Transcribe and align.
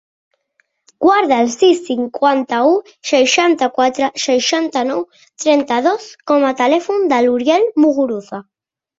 Guarda 1.05 1.35
el 1.43 1.49
sis, 1.55 1.81
cinquanta-u, 1.89 2.71
seixanta-quatre, 3.09 4.09
seixanta-nou, 4.23 5.03
trenta-dos 5.43 6.07
com 6.33 6.47
a 6.49 6.55
telèfon 6.63 7.05
de 7.13 7.21
l'Uriel 7.27 7.69
Muguruza. 7.85 8.41